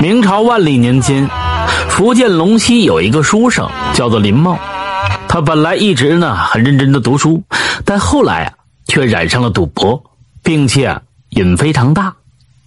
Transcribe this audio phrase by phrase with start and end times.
[0.00, 1.28] 明朝万历年间，
[1.88, 4.58] 福建龙溪有一个书生叫做林茂，
[5.28, 7.42] 他本来一直呢很认真的读书，
[7.84, 8.52] 但后来啊
[8.86, 10.02] 却染上了赌博，
[10.42, 11.00] 并且
[11.30, 12.14] 瘾非常大，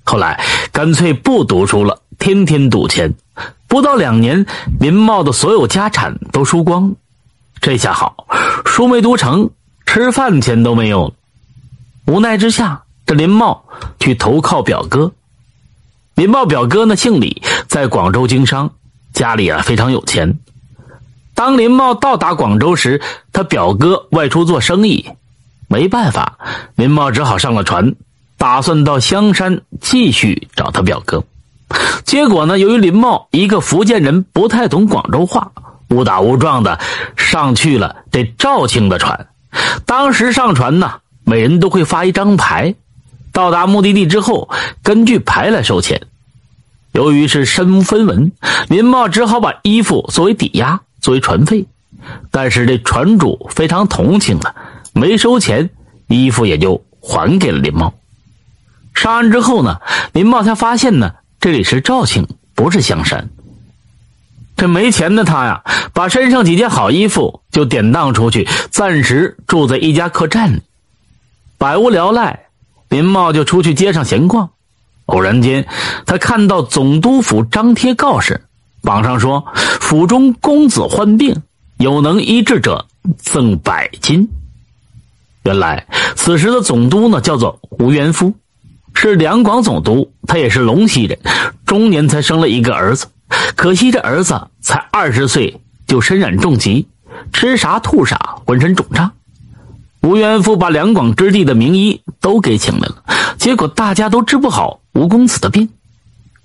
[0.04, 3.14] 后来干脆不读书了，天天赌钱，
[3.68, 4.46] 不到两年，
[4.80, 6.96] 林茂的所有家产都输光，
[7.62, 8.26] 这下好，
[8.66, 9.52] 书没读成，
[9.86, 11.14] 吃饭钱都没有了，
[12.08, 13.64] 无奈之下，这林茂
[14.00, 15.12] 去投靠表哥。
[16.18, 18.72] 林茂表哥呢姓李，在广州经商，
[19.14, 20.40] 家里啊非常有钱。
[21.36, 23.00] 当林茂到达广州时，
[23.32, 25.12] 他表哥外出做生意，
[25.68, 26.40] 没办法，
[26.76, 27.94] 林茂只好上了船，
[28.36, 31.24] 打算到香山继续找他表哥。
[32.04, 35.52] 结果呢，由于林茂一个福建人不太懂广州话，
[35.90, 36.80] 误打误撞的
[37.16, 39.28] 上去了这肇庆的船。
[39.86, 42.74] 当时上船呢，每人都会发一张牌。
[43.38, 44.50] 到达目的地之后，
[44.82, 46.02] 根据牌来收钱。
[46.92, 48.32] 由于是身无分文，
[48.68, 51.68] 林茂只好把衣服作为抵押，作为船费。
[52.32, 54.56] 但是这船主非常同情他，
[54.92, 55.70] 没收钱，
[56.08, 57.94] 衣服也就还给了林茂。
[58.96, 59.82] 上岸之后呢，
[60.14, 63.30] 林茂才发现呢，这里是肇庆，不是香山。
[64.56, 65.62] 这没钱的他呀，
[65.94, 70.64] 把身上几件好衣服就典当出去，暂时住在一家客栈里，
[71.60, 72.47] 百无聊赖。
[72.90, 74.50] 林茂就出去街上闲逛，
[75.08, 75.68] 偶然间，
[76.06, 78.46] 他看到总督府张贴告示，
[78.82, 79.46] 榜上说
[79.82, 81.44] ：“府中公子患病，
[81.78, 82.86] 有能医治者，
[83.18, 84.30] 赠百金。”
[85.44, 88.34] 原来，此时的总督呢，叫做吴元夫，
[88.94, 91.20] 是两广总督，他也是龙溪人，
[91.66, 93.08] 中年才生了一个儿子，
[93.56, 96.88] 可惜这儿子才二十岁就身染重疾，
[97.34, 99.12] 吃啥吐啥，浑身肿胀。
[100.02, 103.04] 吴元夫把两广之地的名医都给请来了，
[103.38, 105.70] 结果大家都治不好吴公子的病。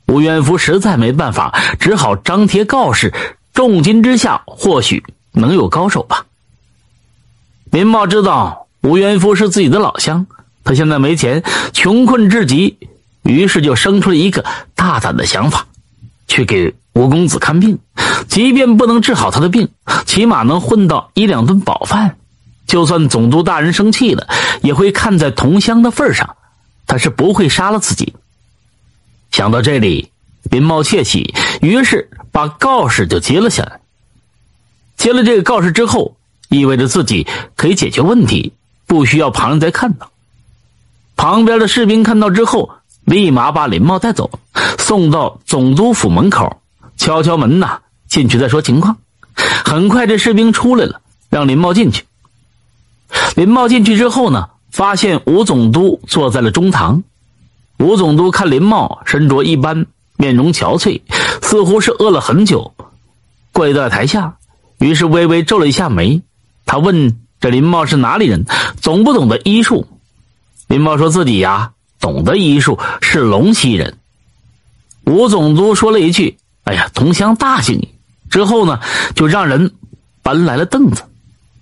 [0.06, 3.12] 吴元夫实在没办法，只好张贴告示，
[3.54, 6.26] 重金之下或许能有高手吧。
[7.70, 10.26] 林茂知道吴元夫是自己的老乡，
[10.64, 11.42] 他现在没钱，
[11.72, 12.78] 穷困至极，
[13.22, 15.66] 于是就生出了一个大胆的想法，
[16.26, 17.78] 去给吴公子看病，
[18.28, 19.68] 即便不能治好他的病，
[20.04, 22.16] 起码能混到一两顿饱饭。
[22.72, 24.26] 就算总督大人生气了，
[24.62, 26.36] 也会看在同乡的份上，
[26.86, 28.14] 他是不会杀了自己。
[29.30, 30.10] 想到这里，
[30.44, 33.80] 林茂窃喜，于是把告示就接了下来。
[34.96, 36.16] 接了这个告示之后，
[36.48, 38.54] 意味着自己可以解决问题，
[38.86, 40.10] 不需要旁人再看到。
[41.14, 42.70] 旁边的士兵看到之后，
[43.04, 44.30] 立马把林茂带走，
[44.78, 46.62] 送到总督府门口，
[46.96, 48.96] 敲敲门呐，进去再说情况。
[49.62, 52.04] 很快，这士兵出来了，让林茂进去。
[53.36, 57.02] 林茂进去之后呢，发现吴总督坐在了中堂。
[57.78, 59.86] 吴总督看林茂身着一般，
[60.16, 61.00] 面容憔悴，
[61.42, 62.72] 似乎是饿了很久，
[63.52, 64.36] 跪在台下，
[64.78, 66.22] 于是微微皱了一下眉。
[66.64, 68.44] 他问：“这林茂是哪里人？
[68.82, 69.86] 懂不懂得医术？”
[70.68, 73.98] 林茂说自己呀，懂得医术，是龙溪人。
[75.04, 77.88] 吴总督说了一句：“哎呀，同乡大幸。”
[78.30, 78.78] 之后呢，
[79.14, 79.72] 就让人
[80.22, 81.02] 搬来了凳子。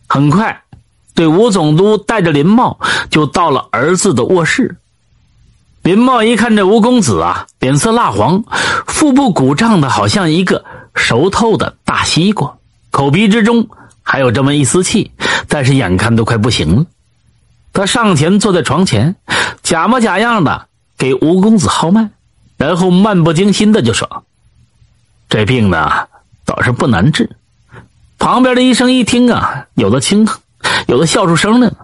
[0.07, 0.63] 很快。
[1.15, 2.79] 对吴总督带着林茂
[3.11, 4.77] 就到了儿子的卧室。
[5.83, 8.45] 林茂一看这吴公子啊，脸色蜡黄，
[8.87, 12.57] 腹部鼓胀的好像一个熟透的大西瓜，
[12.91, 13.67] 口鼻之中
[14.03, 15.11] 还有这么一丝气，
[15.49, 16.87] 但是眼看都快不行了。
[17.73, 19.17] 他上前坐在床前，
[19.63, 20.67] 假模假样的
[20.99, 22.11] 给吴公子号脉，
[22.59, 24.25] 然后漫不经心的就说
[25.31, 26.09] ：“这病呢
[26.45, 27.31] 倒是不难治。”
[28.19, 30.41] 旁边的医生一听啊，有的轻哼。
[30.87, 31.77] 有的笑出声来了。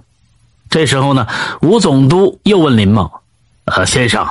[0.68, 1.26] 这时候呢，
[1.62, 3.22] 吴总督又问林茂
[3.66, 4.28] ：“呃，先生，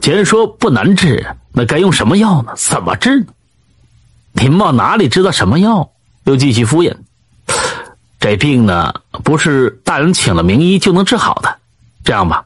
[0.00, 2.52] 既然说不难治，那该用什么药呢？
[2.56, 3.26] 怎么治呢？”
[4.34, 5.88] 林茂哪里知道什么药，
[6.24, 6.94] 又继续敷衍
[8.20, 8.92] ：“这病呢，
[9.24, 11.56] 不是大人请了名医就能治好的。
[12.04, 12.44] 这样吧，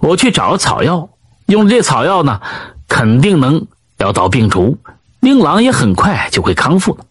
[0.00, 1.08] 我去找个草药，
[1.46, 2.40] 用这草药呢，
[2.88, 3.66] 肯定能
[3.96, 4.78] 药到病除，
[5.20, 7.04] 令郎也很快就会康复了。”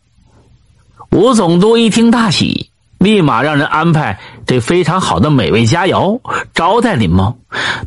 [1.11, 2.70] 吴总督一听大喜。
[3.01, 6.21] 立马让人安排这非常好的美味佳肴
[6.53, 7.35] 招待林茂，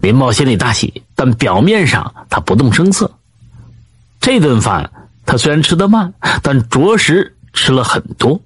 [0.01, 3.09] 林茂心里大喜，但表面上他不动声色。
[4.21, 4.91] 这顿饭
[5.25, 6.13] 他虽然吃得慢，
[6.43, 8.41] 但着实吃了很多。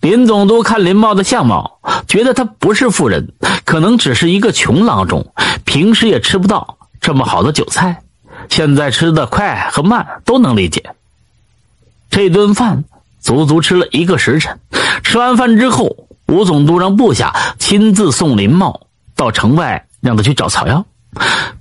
[0.00, 3.32] 林总督看林茂的相貌，觉得他不是富人，
[3.64, 8.00] 可能只是一个穷郎中，平时也吃不到这么好的酒菜，
[8.48, 10.94] 现在吃的快和慢都能理解。
[12.08, 12.84] 这顿饭。
[13.22, 14.58] 足足吃了一个时辰，
[15.02, 18.82] 吃完饭之后，吴总督让部下亲自送林茂
[19.16, 20.84] 到城外，让他去找草药。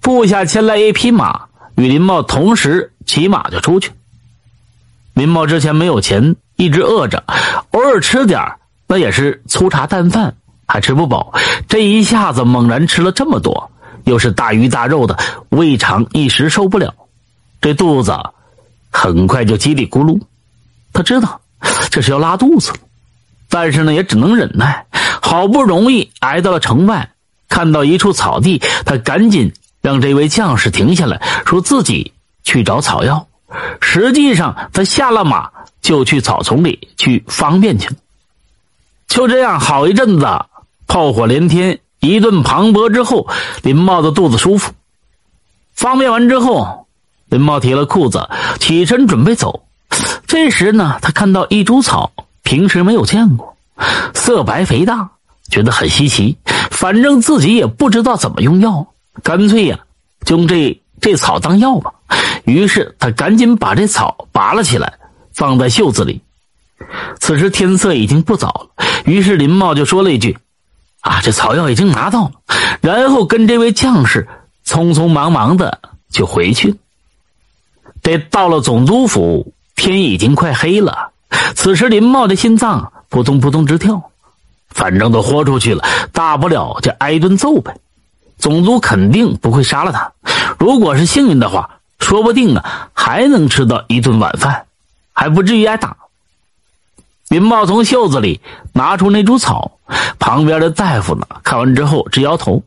[0.02, 3.92] 部下牵来一匹马，与林茂同时骑马就出去。
[5.14, 7.24] 林茂之前没有钱，一直饿着，
[7.72, 8.40] 偶尔吃点
[8.88, 10.36] 那也是粗茶淡饭，
[10.68, 11.34] 还吃不饱。
[11.68, 13.72] 这一下子猛然吃了这么多，
[14.06, 15.18] 又是大鱼大肉的，
[15.50, 16.94] 胃肠一时受不了，
[17.60, 18.16] 这肚子
[18.92, 20.20] 很快就叽里咕噜。
[20.94, 21.42] 他知道
[21.90, 22.78] 这是要拉肚子了，
[23.50, 24.86] 但是呢，也只能忍耐。
[25.22, 27.12] 好不容易挨到了城外，
[27.48, 29.52] 看到一处草地，他赶紧
[29.82, 32.14] 让这位将士停下来，说自己
[32.44, 33.28] 去找草药。
[33.82, 35.50] 实际上，他下了马
[35.82, 37.96] 就去草丛里去方便去了。
[39.08, 40.28] 就这样，好一阵子
[40.88, 43.28] 炮火连天，一顿磅礴之后，
[43.64, 44.74] 林茂的肚子舒服。
[45.74, 46.88] 方便完之后，
[47.30, 48.30] 林茂提了裤子，
[48.60, 49.64] 起身准备走。
[50.28, 52.12] 这时呢，他看到一株草，
[52.50, 53.56] 平时没有见过，
[54.16, 55.12] 色白肥大，
[55.52, 56.36] 觉得很稀奇。
[56.72, 58.88] 反正自己也不知道怎么用药，
[59.22, 59.82] 干脆呀，
[60.26, 61.94] 就用这这草当药吧。
[62.46, 64.94] 于是他赶紧把这草拔了起来，
[65.32, 66.22] 放在袖子里。
[67.20, 70.36] 此时天色已经不早了，于是林茂就说了一句
[71.02, 72.32] ：“啊，这草药已经拿到了。”
[72.82, 74.28] 然后跟这位将士
[74.66, 76.74] 匆匆忙忙的就回去。
[78.02, 79.54] 这到了总督府。
[79.76, 81.09] 天已经快黑了，
[81.56, 84.12] 此时林茂的心脏扑通扑通直跳，
[84.70, 87.76] 反正都豁出去了，大不了就挨顿揍呗。
[88.38, 90.12] 总督肯定不会杀了他，
[90.58, 91.70] 如果是幸运的话，
[92.00, 94.66] 说不定啊还能吃到一顿晚饭，
[95.12, 95.98] 还不至于挨打。
[97.28, 98.40] 林茂从袖子里
[98.74, 99.74] 拿出那株草，
[100.18, 102.64] 旁边的大夫呢看完之后直摇头，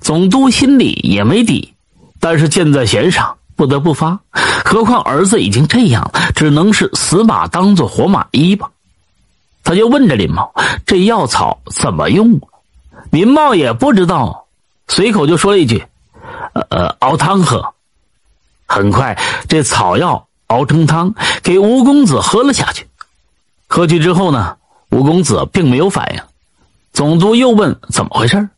[0.00, 1.74] 总督心里也没底，
[2.20, 3.35] 但是箭在弦上。
[3.56, 4.20] 不得不发，
[4.64, 8.70] 何况儿子已经这样了，只能是死马当做活马医吧。
[9.64, 10.52] 他就问着林茂
[10.86, 12.38] ：“这药草怎么用？”
[13.10, 14.46] 林茂也不知道，
[14.88, 15.84] 随口就说了一句
[16.68, 17.74] ：“呃，熬汤喝。”
[18.68, 19.18] 很快，
[19.48, 22.86] 这草药熬成汤，给吴公子喝了下去。
[23.68, 24.56] 喝去之后呢，
[24.90, 26.20] 吴公子并没有反应。
[26.92, 28.48] 总督又问：“怎么回事？”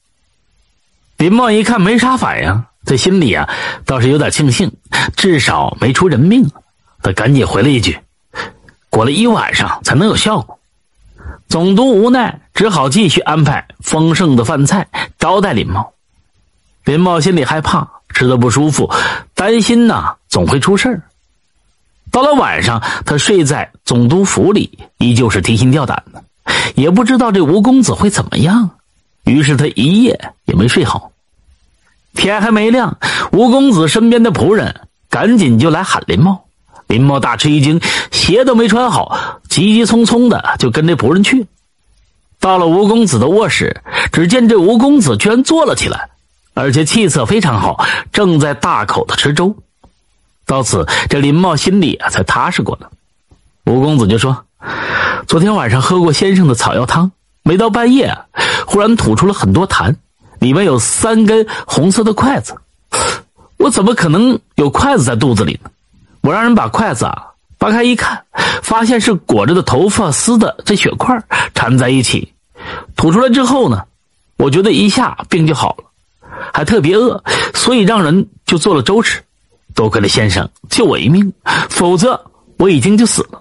[1.19, 2.65] 林茂一看没啥反应。
[2.85, 3.47] 这心里啊，
[3.85, 4.73] 倒是有点庆幸，
[5.17, 6.51] 至少没出人命。
[7.03, 7.99] 他赶紧回了一句
[8.91, 10.59] ：“过了一晚上才能有效果。”
[11.49, 14.87] 总督无奈，只好继续安排丰盛的饭菜
[15.19, 15.93] 招待林茂。
[16.85, 18.91] 林茂心里害怕，吃的不舒服，
[19.35, 21.01] 担心呐总会出事
[22.11, 26.25] 到了晚上，他睡在总督府里，依旧是提心吊胆的，
[26.75, 28.71] 也不知道这吴公子会怎么样。
[29.25, 31.13] 于是他一夜也没睡好。
[32.19, 32.99] 天还没亮，
[33.31, 36.47] 吴公子身边的仆人赶紧就来喊林茂。
[36.89, 37.81] 林茂大吃一惊，
[38.11, 41.47] 鞋都没穿好，急急匆匆的就跟这仆人去。
[42.41, 46.09] 到了吴公子的卧室，只见这吴公子居然坐了起来，
[46.55, 49.55] 而且气色非常好，正在大口的吃粥。
[50.45, 52.91] 到此，这林茂心里啊才踏实过了。
[53.67, 54.45] 吴公子就说
[55.29, 57.13] ：“昨天晚上喝过先生的草药汤，
[57.45, 58.19] 没到半夜，
[58.67, 59.95] 忽然吐出了很多痰。”
[60.39, 62.55] 里面有三根红色的筷子，
[63.57, 65.71] 我怎么可能有筷子在肚子里呢？
[66.21, 67.27] 我让人把筷子啊
[67.59, 68.25] 扒开一看，
[68.63, 71.21] 发现是裹着的头发丝的这血块
[71.55, 72.33] 缠在一起。
[72.97, 73.85] 吐出来之后呢，
[74.37, 75.85] 我觉得一下病就好了，
[76.53, 77.23] 还特别饿，
[77.55, 79.23] 所以让人就做了粥吃。
[79.75, 81.33] 多亏了先生救我一命，
[81.69, 82.21] 否则
[82.59, 83.41] 我已经就死了。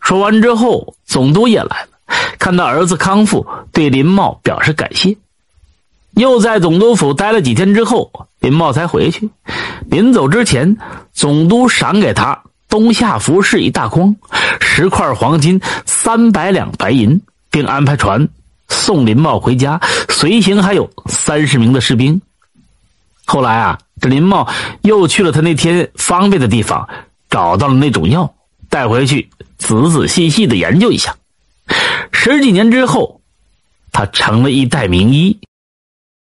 [0.00, 1.88] 说完之后，总督也来了，
[2.38, 5.14] 看到儿子康复，对林茂表示感谢。
[6.20, 9.30] 又在总督府待了几天之后，林茂才回去。
[9.86, 10.76] 临走之前，
[11.14, 14.14] 总督赏给他冬夏服饰一大筐，
[14.60, 17.18] 十块黄金，三百两白银，
[17.50, 18.28] 并安排船
[18.68, 19.80] 送林茂回家。
[20.10, 22.20] 随行还有三十名的士兵。
[23.24, 24.46] 后来啊，这林茂
[24.82, 26.86] 又去了他那天方便的地方，
[27.30, 28.30] 找到了那种药，
[28.68, 31.16] 带回去仔仔细细的研究一下。
[32.12, 33.22] 十几年之后，
[33.90, 35.38] 他成了一代名医。